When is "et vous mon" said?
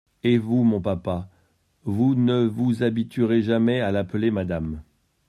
0.23-0.81